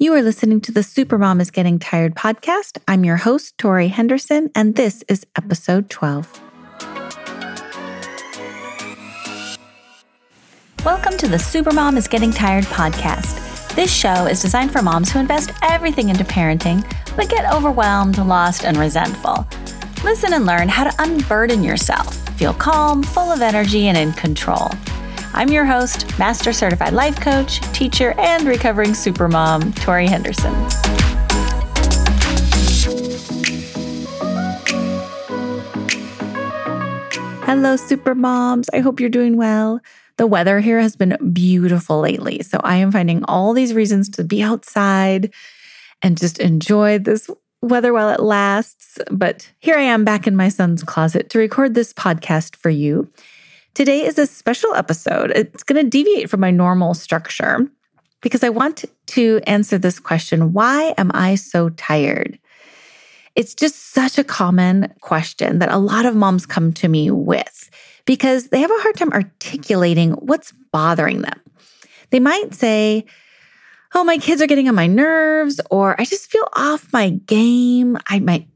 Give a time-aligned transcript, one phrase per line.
[0.00, 2.78] You are listening to the Supermom is Getting Tired podcast.
[2.86, 6.40] I'm your host, Tori Henderson, and this is episode 12.
[10.84, 13.74] Welcome to the Supermom is Getting Tired podcast.
[13.74, 18.64] This show is designed for moms who invest everything into parenting, but get overwhelmed, lost,
[18.64, 19.48] and resentful.
[20.04, 24.70] Listen and learn how to unburden yourself, feel calm, full of energy, and in control.
[25.38, 30.52] I'm your host, Master Certified Life Coach, teacher, and recovering supermom, Tori Henderson.
[37.44, 38.66] Hello, supermoms.
[38.72, 39.80] I hope you're doing well.
[40.16, 44.24] The weather here has been beautiful lately, so I am finding all these reasons to
[44.24, 45.32] be outside
[46.02, 47.30] and just enjoy this
[47.62, 48.98] weather while it lasts.
[49.08, 53.08] But here I am back in my son's closet to record this podcast for you.
[53.74, 55.30] Today is a special episode.
[55.30, 57.68] It's going to deviate from my normal structure
[58.20, 62.38] because I want to answer this question Why am I so tired?
[63.36, 67.70] It's just such a common question that a lot of moms come to me with
[68.04, 71.40] because they have a hard time articulating what's bothering them.
[72.10, 73.04] They might say,
[73.94, 77.96] Oh, my kids are getting on my nerves, or I just feel off my game.
[78.08, 78.48] I might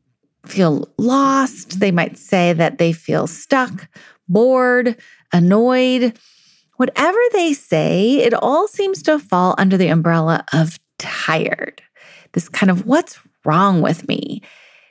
[0.47, 1.81] feel lost.
[1.81, 3.89] They might say that they feel stuck
[4.33, 4.97] bored,
[5.33, 6.19] annoyed.
[6.77, 11.83] Whatever they say, it all seems to fall under the umbrella of tired.
[12.33, 14.43] This kind of what's wrong with me?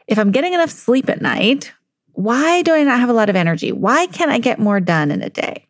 [0.08, 1.73] If I'm getting enough sleep at night,
[2.14, 3.72] why do I not have a lot of energy?
[3.72, 5.67] Why can't I get more done in a day?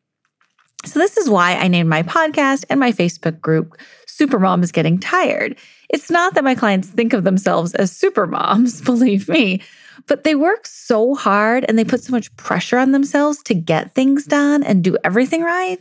[0.84, 3.78] So, this is why I named my podcast and my Facebook group
[4.17, 5.58] Supermom is Getting Tired.
[5.90, 9.62] It's not that my clients think of themselves as supermoms, believe me,
[10.08, 13.94] but they work so hard and they put so much pressure on themselves to get
[13.94, 15.80] things done and do everything right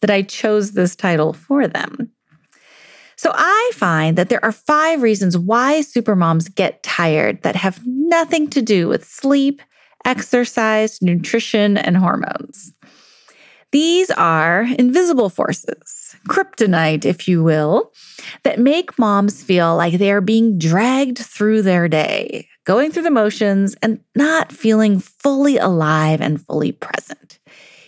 [0.00, 2.10] that I chose this title for them.
[3.16, 8.50] So I find that there are five reasons why supermoms get tired that have nothing
[8.50, 9.62] to do with sleep,
[10.04, 12.72] exercise, nutrition, and hormones.
[13.72, 17.90] These are invisible forces, kryptonite, if you will,
[18.42, 23.10] that make moms feel like they are being dragged through their day, going through the
[23.10, 27.38] motions and not feeling fully alive and fully present.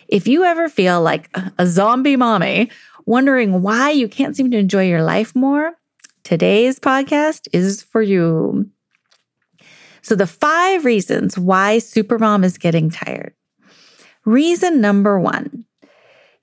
[0.08, 1.28] If you ever feel like
[1.58, 2.70] a zombie mommy,
[3.04, 5.72] wondering why you can't seem to enjoy your life more,
[6.22, 8.70] today's podcast is for you.
[10.00, 13.34] So, the five reasons why Supermom is getting tired.
[14.24, 15.66] Reason number one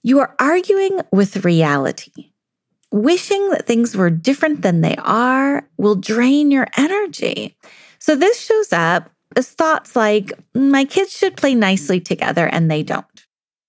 [0.04, 2.32] you are arguing with reality.
[2.92, 7.58] Wishing that things were different than they are will drain your energy.
[8.00, 12.84] So this shows up as thoughts like, my kids should play nicely together and they
[12.84, 13.06] don't.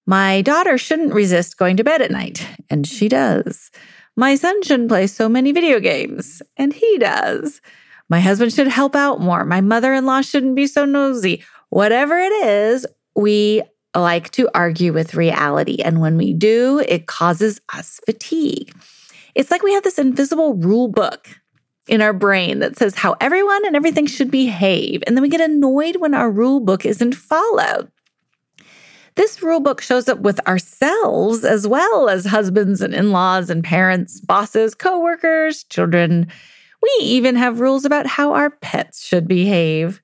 [0.06, 3.70] My daughter shouldn't resist going to bed at night, and she does.
[4.16, 7.60] My son shouldn't play so many video games, and he does.
[8.08, 9.44] My husband should help out more.
[9.44, 11.44] My mother in law shouldn't be so nosy.
[11.70, 13.62] Whatever it is, we
[14.00, 15.78] like to argue with reality.
[15.82, 18.74] And when we do, it causes us fatigue.
[19.34, 21.28] It's like we have this invisible rule book
[21.88, 25.02] in our brain that says how everyone and everything should behave.
[25.06, 27.90] And then we get annoyed when our rule book isn't followed.
[29.14, 33.62] This rule book shows up with ourselves as well as husbands and in laws and
[33.62, 36.28] parents, bosses, coworkers, children.
[36.82, 40.00] We even have rules about how our pets should behave.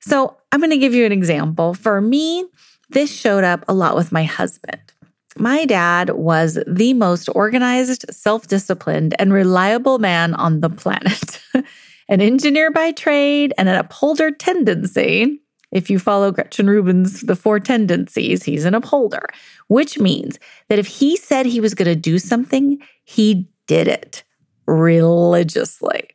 [0.00, 1.74] So, I'm going to give you an example.
[1.74, 2.44] For me,
[2.90, 4.80] this showed up a lot with my husband.
[5.38, 11.42] My dad was the most organized, self disciplined, and reliable man on the planet.
[12.08, 15.40] an engineer by trade and an upholder tendency.
[15.72, 19.26] If you follow Gretchen Rubin's The Four Tendencies, he's an upholder,
[19.66, 24.22] which means that if he said he was going to do something, he did it
[24.66, 26.08] religiously.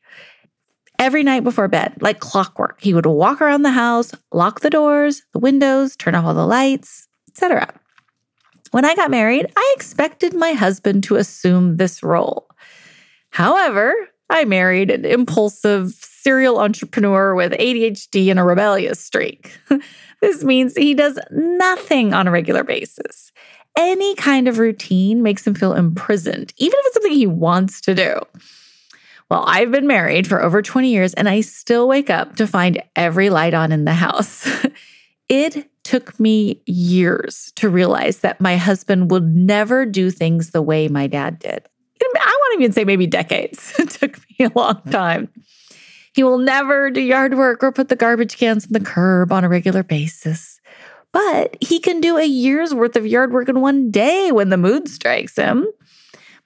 [1.01, 5.23] Every night before bed, like clockwork, he would walk around the house, lock the doors,
[5.33, 7.73] the windows, turn off all the lights, etc.
[8.69, 12.47] When I got married, I expected my husband to assume this role.
[13.31, 13.95] However,
[14.29, 19.57] I married an impulsive serial entrepreneur with ADHD and a rebellious streak.
[20.21, 23.31] this means he does nothing on a regular basis.
[23.75, 27.95] Any kind of routine makes him feel imprisoned, even if it's something he wants to
[27.95, 28.21] do.
[29.31, 32.83] Well, I've been married for over 20 years and I still wake up to find
[32.97, 34.45] every light on in the house.
[35.29, 40.89] it took me years to realize that my husband would never do things the way
[40.89, 41.65] my dad did.
[42.01, 43.73] I want to even say maybe decades.
[43.79, 44.89] it took me a long mm-hmm.
[44.89, 45.29] time.
[46.13, 49.45] He will never do yard work or put the garbage cans in the curb on
[49.45, 50.59] a regular basis.
[51.13, 54.57] But he can do a year's worth of yard work in one day when the
[54.57, 55.65] mood strikes him.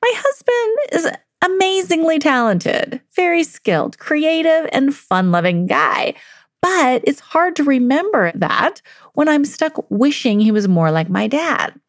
[0.03, 1.11] My husband is
[1.45, 6.13] amazingly talented, very skilled, creative, and fun loving guy.
[6.61, 8.81] But it's hard to remember that
[9.13, 11.79] when I'm stuck wishing he was more like my dad.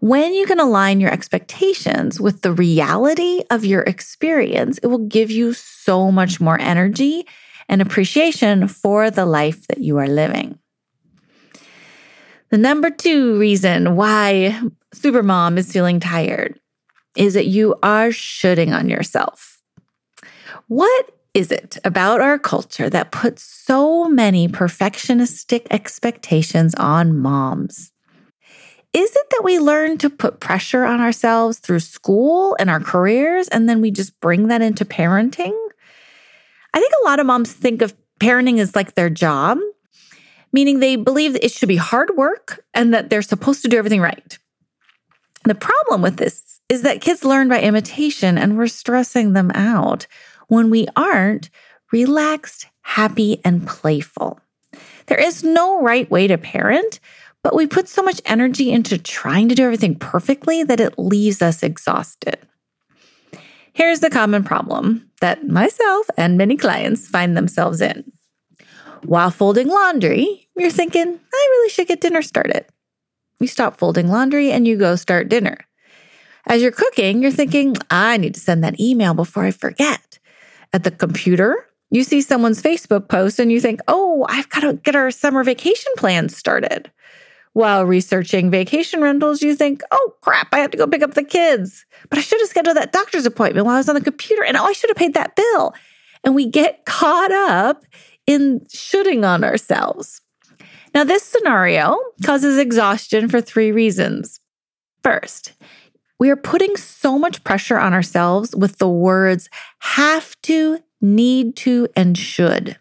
[0.00, 5.30] When you can align your expectations with the reality of your experience, it will give
[5.30, 7.26] you so much more energy
[7.68, 10.58] and appreciation for the life that you are living.
[12.48, 14.58] The number two reason why
[14.94, 16.58] Supermom is feeling tired
[17.16, 19.60] is that you are shoulding on yourself.
[20.68, 27.92] What is it about our culture that puts so many perfectionistic expectations on moms?
[28.92, 33.46] Is it that we learn to put pressure on ourselves through school and our careers,
[33.48, 35.56] and then we just bring that into parenting?
[36.74, 39.58] I think a lot of moms think of parenting as like their job,
[40.52, 44.00] meaning they believe it should be hard work and that they're supposed to do everything
[44.00, 44.38] right.
[45.44, 50.06] The problem with this is that kids learn by imitation and we're stressing them out
[50.46, 51.50] when we aren't
[51.92, 54.40] relaxed, happy, and playful.
[55.06, 57.00] There is no right way to parent,
[57.42, 61.42] but we put so much energy into trying to do everything perfectly that it leaves
[61.42, 62.38] us exhausted.
[63.72, 68.12] Here's the common problem that myself and many clients find themselves in.
[69.04, 72.66] While folding laundry, you're thinking, I really should get dinner started.
[73.40, 75.58] You stop folding laundry and you go start dinner.
[76.46, 80.18] As you're cooking, you're thinking, I need to send that email before I forget.
[80.72, 84.74] At the computer, you see someone's Facebook post and you think, oh, I've got to
[84.74, 86.90] get our summer vacation plans started.
[87.52, 91.24] While researching vacation rentals, you think, oh crap, I have to go pick up the
[91.24, 91.84] kids.
[92.08, 94.56] But I should have scheduled that doctor's appointment while I was on the computer and
[94.56, 95.74] oh, I should have paid that bill.
[96.22, 97.84] And we get caught up
[98.26, 100.20] in shoulding on ourselves.
[100.94, 104.40] Now, this scenario causes exhaustion for three reasons.
[105.02, 105.52] First,
[106.20, 111.88] we are putting so much pressure on ourselves with the words have to, need to,
[111.96, 112.78] and should.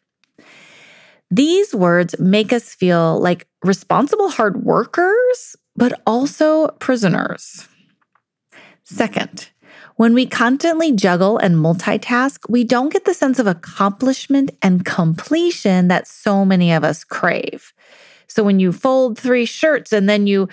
[1.31, 7.67] These words make us feel like responsible hard workers, but also prisoners.
[8.83, 9.49] Second,
[9.95, 15.87] when we constantly juggle and multitask, we don't get the sense of accomplishment and completion
[15.87, 17.73] that so many of us crave.
[18.27, 20.49] So when you fold three shirts and then you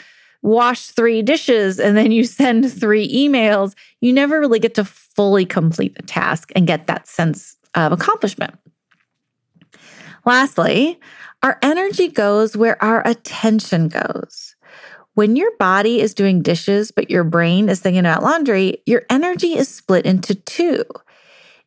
[0.47, 5.45] wash three dishes and then you send three emails, you never really get to fully
[5.45, 8.55] complete the task and get that sense of accomplishment.
[10.25, 10.99] Lastly,
[11.43, 14.55] our energy goes where our attention goes.
[15.15, 19.57] When your body is doing dishes, but your brain is thinking about laundry, your energy
[19.57, 20.85] is split into two.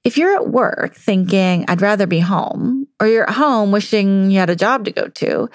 [0.04, 4.40] If you're at work thinking, I'd rather be home, or you're at home wishing you
[4.40, 5.50] had a job to go to,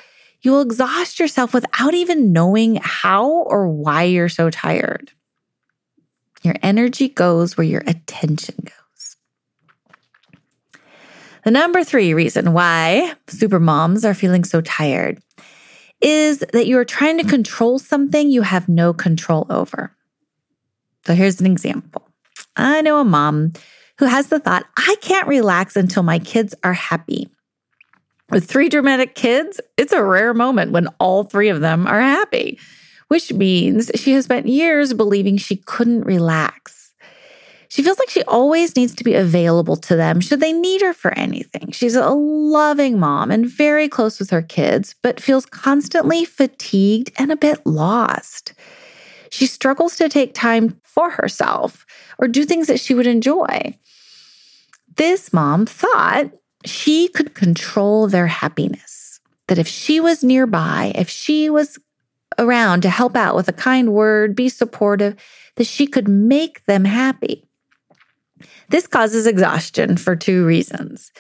[0.44, 5.10] you will exhaust yourself without even knowing how or why you're so tired.
[6.42, 9.16] Your energy goes where your attention goes.
[11.44, 15.22] The number three reason why super moms are feeling so tired
[16.02, 19.96] is that you are trying to control something you have no control over.
[21.06, 22.06] So here's an example.
[22.54, 23.54] I know a mom
[23.98, 27.30] who has the thought, I can't relax until my kids are happy.
[28.30, 32.58] With three dramatic kids, it's a rare moment when all three of them are happy,
[33.08, 36.92] which means she has spent years believing she couldn't relax.
[37.68, 40.94] She feels like she always needs to be available to them should they need her
[40.94, 41.72] for anything.
[41.72, 47.32] She's a loving mom and very close with her kids, but feels constantly fatigued and
[47.32, 48.54] a bit lost.
[49.30, 51.84] She struggles to take time for herself
[52.18, 53.76] or do things that she would enjoy.
[54.96, 56.30] This mom thought
[56.64, 61.78] she could control their happiness, that if she was nearby, if she was
[62.38, 65.16] around to help out with a kind word, be supportive,
[65.56, 67.44] that she could make them happy.
[68.68, 71.12] This causes exhaustion for two reasons.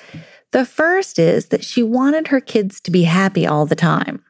[0.52, 4.24] The first is that she wanted her kids to be happy all the time.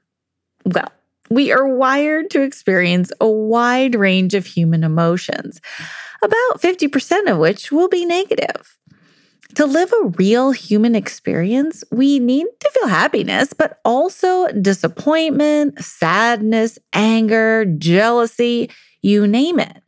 [0.64, 0.90] Well,
[1.30, 5.60] we are wired to experience a wide range of human emotions,
[6.22, 8.78] about 50% of which will be negative.
[9.56, 16.78] To live a real human experience, we need to feel happiness, but also disappointment, sadness,
[16.92, 18.70] anger, jealousy,
[19.02, 19.80] you name it.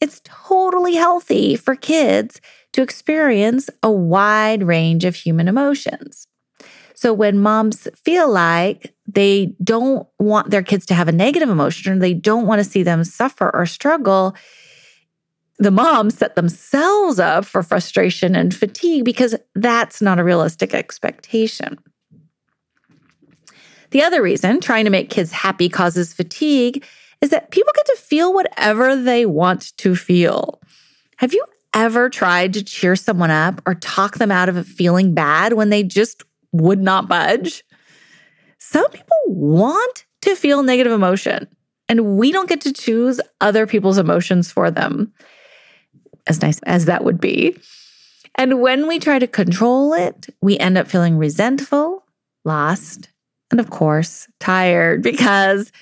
[0.00, 2.40] It's totally healthy for kids
[2.72, 6.26] to experience a wide range of human emotions.
[6.94, 11.92] So when moms feel like they don't want their kids to have a negative emotion
[11.92, 14.34] or they don't want to see them suffer or struggle,
[15.58, 21.78] the moms set themselves up for frustration and fatigue because that's not a realistic expectation.
[23.90, 26.84] The other reason trying to make kids happy causes fatigue
[27.20, 30.60] is that people get to feel whatever they want to feel.
[31.16, 35.54] Have you ever tried to cheer someone up or talk them out of feeling bad
[35.54, 36.22] when they just
[36.52, 37.64] would not budge?
[38.58, 41.46] Some people want to feel negative emotion,
[41.88, 45.12] and we don't get to choose other people's emotions for them,
[46.26, 47.56] as nice as that would be.
[48.36, 52.04] And when we try to control it, we end up feeling resentful,
[52.44, 53.08] lost,
[53.50, 55.72] and of course, tired because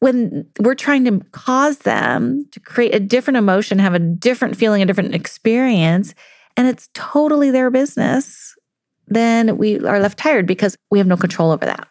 [0.00, 4.82] when we're trying to cause them to create a different emotion, have a different feeling,
[4.82, 6.14] a different experience,
[6.56, 8.56] and it's totally their business,
[9.06, 11.86] then we are left tired because we have no control over that.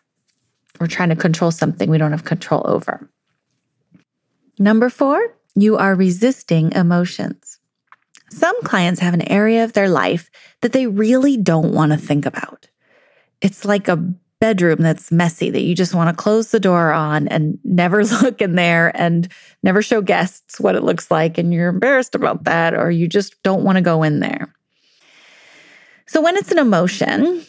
[0.79, 3.09] We're trying to control something we don't have control over.
[4.59, 7.59] Number four, you are resisting emotions.
[8.31, 12.25] Some clients have an area of their life that they really don't want to think
[12.25, 12.69] about.
[13.41, 13.97] It's like a
[14.39, 18.41] bedroom that's messy that you just want to close the door on and never look
[18.41, 19.27] in there and
[19.63, 21.37] never show guests what it looks like.
[21.37, 24.53] And you're embarrassed about that, or you just don't want to go in there.
[26.07, 27.43] So, when it's an emotion,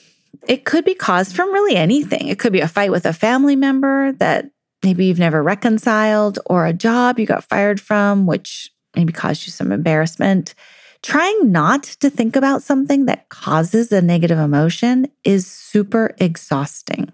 [0.49, 2.29] it could be caused from really anything.
[2.29, 4.51] It could be a fight with a family member that
[4.83, 9.53] maybe you've never reconciled, or a job you got fired from, which maybe caused you
[9.53, 10.55] some embarrassment.
[11.03, 17.11] Trying not to think about something that causes a negative emotion is super exhausting.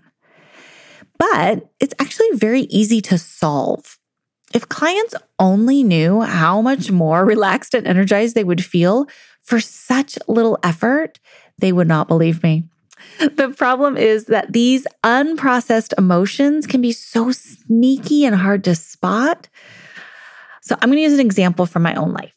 [1.18, 3.98] But it's actually very easy to solve.
[4.54, 9.06] If clients only knew how much more relaxed and energized they would feel
[9.42, 11.18] for such little effort,
[11.58, 12.64] they would not believe me.
[13.20, 19.48] The problem is that these unprocessed emotions can be so sneaky and hard to spot.
[20.68, 22.34] So, I'm going to use an example from my own life.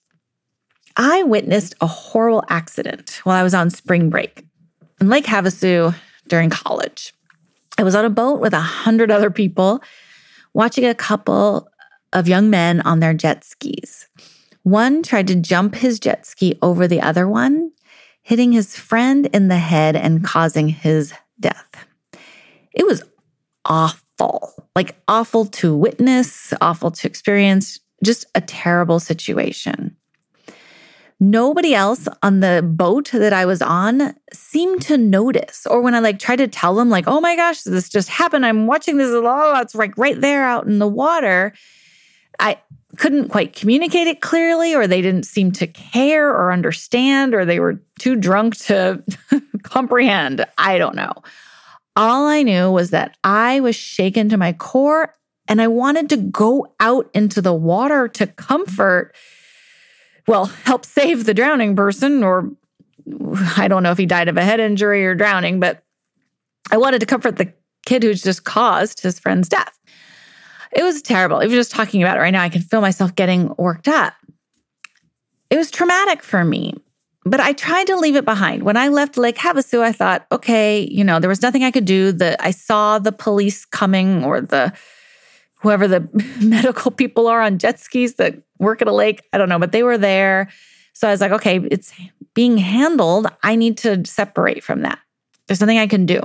[0.96, 4.46] I witnessed a horrible accident while I was on spring break
[5.02, 5.94] in Lake Havasu
[6.30, 7.14] during college.
[7.78, 9.82] I was on a boat with a hundred other people
[10.54, 11.68] watching a couple
[12.14, 14.08] of young men on their jet skis.
[14.64, 17.74] One tried to jump his jet ski over the other one,
[18.22, 21.86] hitting his friend in the head and causing his death.
[22.72, 23.04] It was
[23.66, 29.96] awful, like awful to witness, awful to experience, just a terrible situation.
[31.24, 35.68] Nobody else on the boat that I was on seemed to notice.
[35.68, 38.44] Or when I like tried to tell them, like, oh my gosh, this just happened.
[38.44, 39.12] I'm watching this.
[39.12, 41.54] Oh, it's like right there out in the water.
[42.40, 42.58] I
[42.98, 47.60] couldn't quite communicate it clearly, or they didn't seem to care or understand, or they
[47.60, 49.04] were too drunk to
[49.62, 50.44] comprehend.
[50.58, 51.14] I don't know.
[51.96, 55.14] All I knew was that I was shaken to my core
[55.48, 59.14] and I wanted to go out into the water to comfort,
[60.28, 62.52] well, help save the drowning person, or
[63.58, 65.84] I don't know if he died of a head injury or drowning, but
[66.72, 67.54] I wanted to comfort the
[67.86, 69.78] kid who's just caused his friend's death.
[70.72, 71.42] It was terrible.
[71.42, 74.14] You're just talking about it right now, I can feel myself getting worked up.
[75.50, 76.76] It was traumatic for me,
[77.26, 78.64] but I tried to leave it behind.
[78.64, 81.84] When I left Lake Havasu, I thought, okay, you know, there was nothing I could
[81.84, 82.14] do.
[82.14, 84.72] That I saw the police coming or the
[85.62, 86.08] whoever the
[86.42, 89.28] medical people are on jet skis that work at a lake.
[89.34, 90.50] I don't know, but they were there.
[90.94, 91.94] So I was like, okay, it's
[92.34, 93.28] being handled.
[93.44, 95.00] I need to separate from that.
[95.48, 96.22] There's nothing I can do.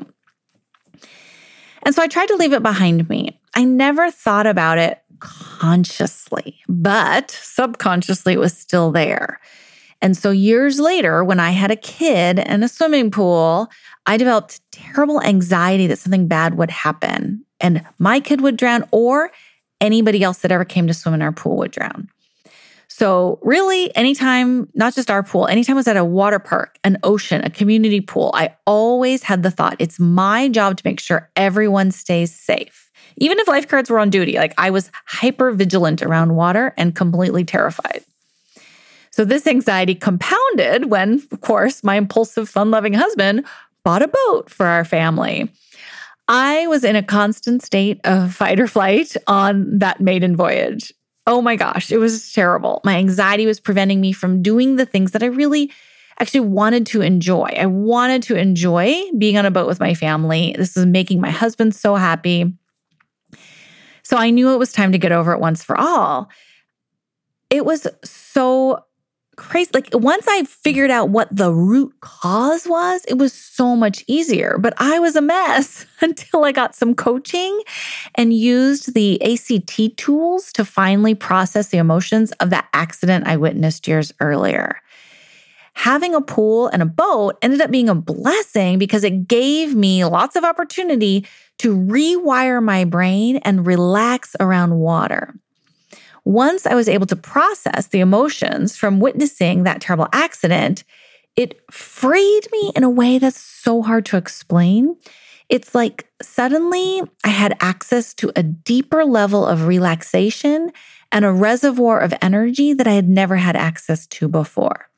[1.83, 3.41] And so I tried to leave it behind me.
[3.55, 9.41] I never thought about it consciously, but subconsciously it was still there.
[10.03, 13.69] And so years later, when I had a kid and a swimming pool,
[14.07, 19.31] I developed terrible anxiety that something bad would happen and my kid would drown or
[19.81, 22.09] anybody else that ever came to swim in our pool would drown.
[22.89, 26.97] So, really, anytime, not just our pool, anytime I was at a water park, an
[27.03, 31.31] ocean, a community pool, I always had the thought it's my job to make sure
[31.37, 32.91] everyone stays safe.
[33.19, 37.45] Even if lifeguards were on duty, like I was hyper vigilant around water and completely
[37.45, 38.03] terrified.
[39.17, 43.47] So, this anxiety compounded when, of course, my impulsive, fun loving husband
[43.83, 45.51] bought a boat for our family.
[46.29, 50.93] I was in a constant state of fight or flight on that maiden voyage.
[51.27, 52.83] Oh my gosh, it was terrible.
[52.85, 55.73] My anxiety was preventing me from doing the things that I really
[56.21, 57.55] actually wanted to enjoy.
[57.59, 60.55] I wanted to enjoy being on a boat with my family.
[60.59, 62.53] This was making my husband so happy.
[64.03, 66.29] So I knew it was time to get over it once for all.
[67.49, 68.83] It was so
[69.37, 69.71] crazy.
[69.73, 74.59] Like once I figured out what the root cause was, it was so much easier.
[74.59, 77.61] But I was a mess until I got some coaching
[78.15, 83.87] and used the ACT tools to finally process the emotions of that accident I witnessed
[83.87, 84.81] years earlier.
[85.75, 90.07] Having a pool and a boat ended up being a blessing because it gave me
[90.07, 91.27] lots of opportunity
[91.59, 95.35] to rewire my brain and relax around water.
[96.27, 100.83] Once I was able to process the emotions from witnessing that terrible accident,
[101.37, 104.97] it freed me in a way that's so hard to explain.
[105.49, 110.73] It's like suddenly I had access to a deeper level of relaxation
[111.13, 114.89] and a reservoir of energy that I had never had access to before.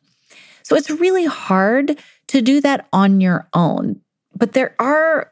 [0.62, 4.00] So it's really hard to do that on your own.
[4.35, 5.30] But there are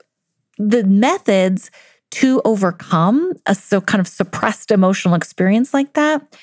[0.58, 1.70] the methods
[2.12, 6.36] to overcome a so kind of suppressed emotional experience like that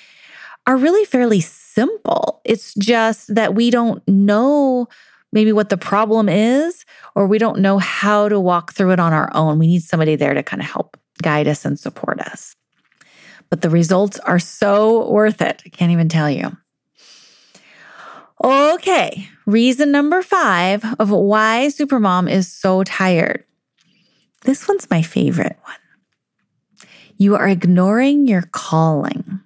[0.65, 2.41] are really fairly simple.
[2.45, 4.87] It's just that we don't know
[5.31, 9.13] maybe what the problem is, or we don't know how to walk through it on
[9.13, 9.57] our own.
[9.57, 12.55] We need somebody there to kind of help guide us and support us.
[13.49, 15.61] But the results are so worth it.
[15.65, 16.55] I can't even tell you.
[18.43, 23.45] Okay, reason number five of why Supermom is so tired.
[24.43, 26.89] This one's my favorite one.
[27.17, 29.41] You are ignoring your calling.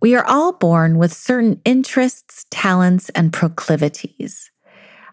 [0.00, 4.50] We are all born with certain interests, talents, and proclivities.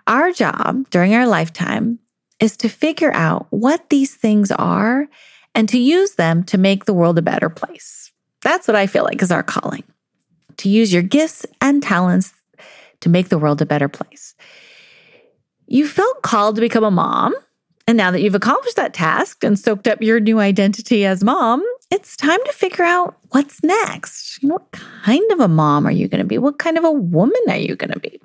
[0.06, 2.00] Our job during our lifetime
[2.40, 5.08] is to figure out what these things are
[5.56, 8.12] and to use them to make the world a better place.
[8.42, 9.84] That's what I feel like is our calling
[10.58, 12.34] to use your gifts and talents
[13.00, 14.36] to make the world a better place.
[15.68, 17.34] You felt called to become a mom.
[17.86, 21.64] And now that you've accomplished that task and soaked up your new identity as mom,
[21.92, 24.42] it's time to figure out what's next.
[24.42, 26.38] You know, what kind of a mom are you going to be?
[26.38, 28.22] What kind of a woman are you going to be?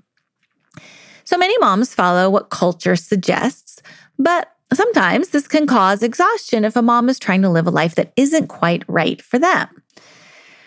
[1.25, 3.83] So many moms follow what culture suggests,
[4.19, 7.97] but sometimes this can cause exhaustion if a mom is trying to live a life
[7.97, 9.83] that isn't quite right for them.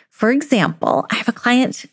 [0.10, 1.86] For example, I have a client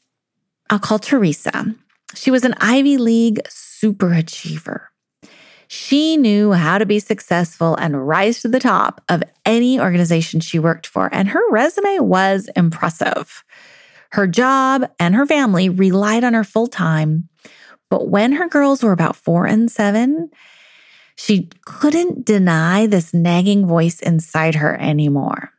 [0.71, 1.75] I'll call Teresa.
[2.14, 4.88] She was an Ivy League super achiever.
[5.68, 10.58] She knew how to be successful and rise to the top of any organization she
[10.58, 13.44] worked for, and her resume was impressive.
[14.12, 17.28] Her job and her family relied on her full time,
[17.90, 20.30] but when her girls were about four and seven,
[21.16, 25.52] she couldn't deny this nagging voice inside her anymore.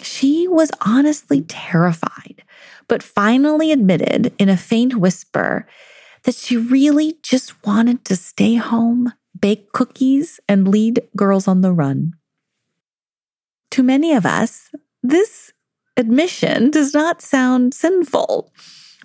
[0.00, 2.44] She was honestly terrified,
[2.86, 5.66] but finally admitted in a faint whisper
[6.22, 11.72] that she really just wanted to stay home, bake cookies, and lead girls on the
[11.72, 12.14] run.
[13.72, 14.70] To many of us,
[15.02, 15.52] this
[15.96, 18.52] admission does not sound sinful,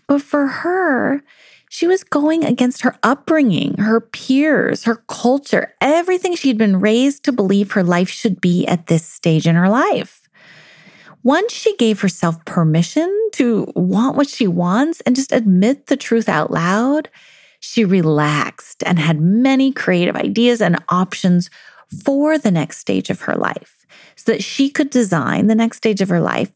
[0.08, 1.24] but for her,
[1.70, 7.32] she was going against her upbringing, her peers, her culture, everything she'd been raised to
[7.32, 10.30] believe her life should be at this stage in her life.
[11.24, 16.30] Once she gave herself permission to want what she wants and just admit the truth
[16.30, 17.10] out loud,
[17.66, 21.50] she relaxed and had many creative ideas and options
[22.04, 23.86] for the next stage of her life
[24.18, 26.52] so that she could design the next stage of her life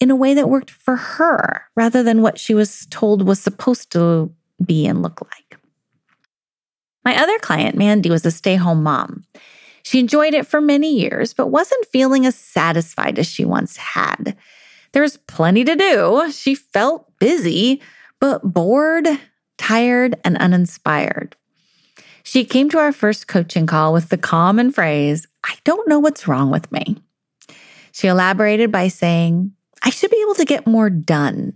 [0.00, 3.90] in a way that worked for her rather than what she was told was supposed
[3.92, 4.30] to
[4.62, 5.58] be and look like.
[7.06, 9.24] My other client, Mandy, was a stay home mom.
[9.82, 14.36] She enjoyed it for many years, but wasn't feeling as satisfied as she once had.
[14.92, 16.30] There was plenty to do.
[16.32, 17.80] She felt busy,
[18.20, 19.08] but bored,
[19.60, 21.36] tired, and uninspired.
[22.22, 26.26] She came to our first coaching call with the common phrase, I don't know what's
[26.26, 26.96] wrong with me.
[27.92, 31.52] She elaborated by saying, I should be able to get more done.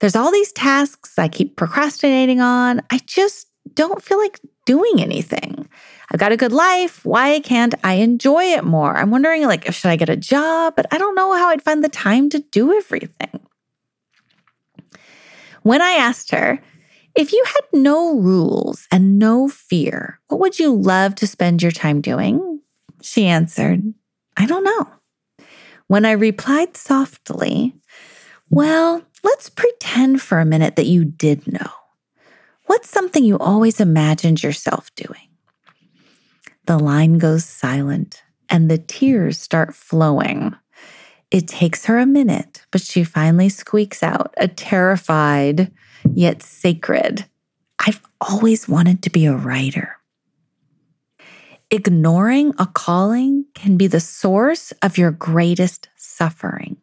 [0.00, 2.80] There's all these tasks I keep procrastinating on.
[2.90, 5.68] I just don't feel like doing anything.
[6.10, 7.04] I've got a good life.
[7.04, 8.96] Why can't I enjoy it more?
[8.96, 10.74] I'm wondering, like, should I get a job?
[10.74, 13.40] But I don't know how I'd find the time to do everything.
[15.62, 16.60] When I asked her,
[17.18, 21.72] if you had no rules and no fear, what would you love to spend your
[21.72, 22.60] time doing?
[23.02, 23.82] She answered,
[24.36, 24.88] I don't know.
[25.88, 27.74] When I replied softly,
[28.50, 31.72] Well, let's pretend for a minute that you did know.
[32.66, 35.28] What's something you always imagined yourself doing?
[36.66, 40.54] The line goes silent and the tears start flowing.
[41.32, 45.72] It takes her a minute, but she finally squeaks out a terrified
[46.14, 47.26] yet sacred,
[47.78, 49.96] I've always wanted to be a writer.
[51.70, 56.78] Ignoring a calling can be the source of your greatest suffering.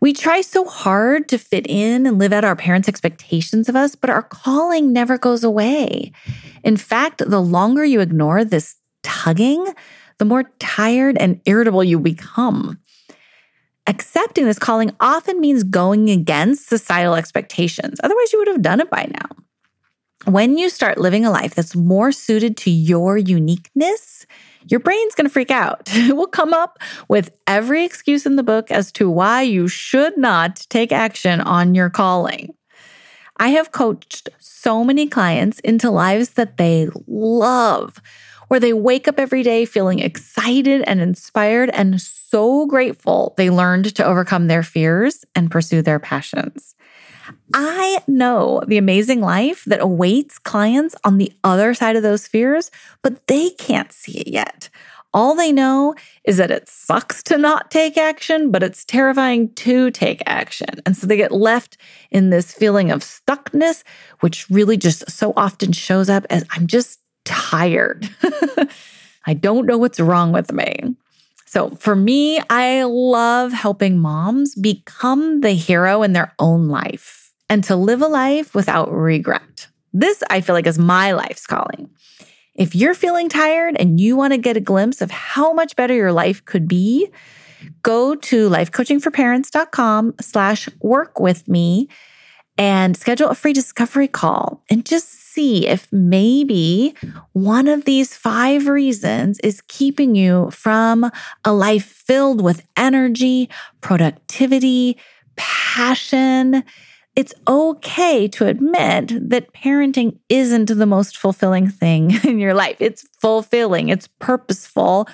[0.00, 3.94] We try so hard to fit in and live out our parents' expectations of us,
[3.94, 6.12] but our calling never goes away.
[6.64, 9.64] In fact, the longer you ignore this tugging,
[10.18, 12.78] the more tired and irritable you become.
[13.86, 17.98] Accepting this calling often means going against societal expectations.
[18.02, 20.30] Otherwise, you would have done it by now.
[20.30, 24.24] When you start living a life that's more suited to your uniqueness,
[24.68, 25.90] your brain's going to freak out.
[25.92, 30.16] It will come up with every excuse in the book as to why you should
[30.16, 32.54] not take action on your calling.
[33.38, 38.00] I have coached so many clients into lives that they love,
[38.46, 42.00] where they wake up every day feeling excited and inspired and
[42.66, 46.74] grateful they learned to overcome their fears and pursue their passions.
[47.54, 52.70] I know the amazing life that awaits clients on the other side of those fears,
[53.02, 54.68] but they can't see it yet.
[55.14, 59.90] All they know is that it sucks to not take action, but it's terrifying to
[59.90, 60.80] take action.
[60.86, 61.76] And so they get left
[62.10, 63.84] in this feeling of stuckness,
[64.20, 68.08] which really just so often shows up as I'm just tired.
[69.26, 70.96] I don't know what's wrong with me.
[71.52, 77.62] So for me, I love helping moms become the hero in their own life and
[77.64, 79.68] to live a life without regret.
[79.92, 81.90] This I feel like is my life's calling.
[82.54, 85.92] If you're feeling tired and you want to get a glimpse of how much better
[85.92, 87.10] your life could be,
[87.82, 91.86] go to lifecoachingforparents.com slash work with me
[92.56, 96.94] and schedule a free discovery call and just see if maybe
[97.32, 101.10] one of these five reasons is keeping you from
[101.44, 103.48] a life filled with energy,
[103.80, 104.96] productivity,
[105.36, 106.64] passion.
[107.14, 112.76] It's okay to admit that parenting isn't the most fulfilling thing in your life.
[112.80, 115.08] It's fulfilling, it's purposeful,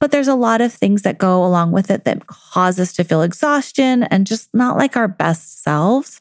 [0.00, 3.04] but there's a lot of things that go along with it that cause us to
[3.04, 6.20] feel exhaustion and just not like our best selves.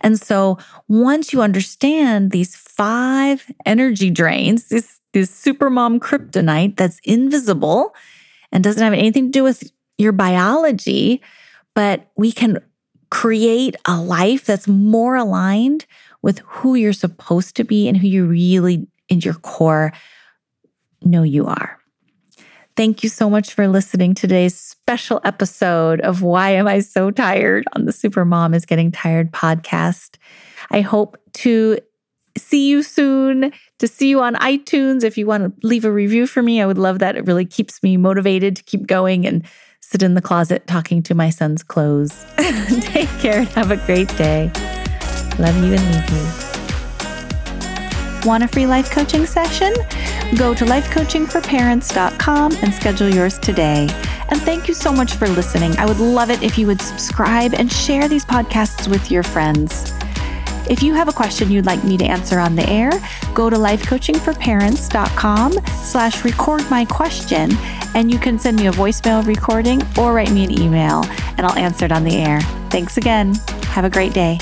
[0.00, 0.58] And so
[0.88, 7.94] once you understand these five energy drains, this, this super mom kryptonite that's invisible
[8.52, 11.22] and doesn't have anything to do with your biology,
[11.74, 12.58] but we can
[13.10, 15.84] create a life that's more aligned
[16.22, 19.92] with who you're supposed to be and who you really, in your core,
[21.02, 21.79] know you are.
[22.76, 27.10] Thank you so much for listening to today's special episode of Why Am I So
[27.10, 30.16] Tired on the Super Mom is Getting Tired podcast.
[30.70, 31.78] I hope to
[32.38, 35.04] see you soon, to see you on iTunes.
[35.04, 37.16] If you want to leave a review for me, I would love that.
[37.16, 39.44] It really keeps me motivated to keep going and
[39.80, 42.24] sit in the closet talking to my son's clothes.
[42.36, 44.50] Take care and have a great day.
[45.38, 46.49] Love you and leave you.
[48.24, 49.72] Want a free life coaching session?
[50.36, 53.88] Go to lifecoachingforparents.com and schedule yours today.
[54.28, 55.74] And thank you so much for listening.
[55.78, 59.92] I would love it if you would subscribe and share these podcasts with your friends.
[60.68, 62.92] If you have a question you'd like me to answer on the air,
[63.34, 65.52] go to lifecoachingforparents.com
[65.82, 67.50] slash record my question
[67.94, 71.04] and you can send me a voicemail recording or write me an email
[71.38, 72.40] and I'll answer it on the air.
[72.70, 73.34] Thanks again.
[73.64, 74.38] Have a great day.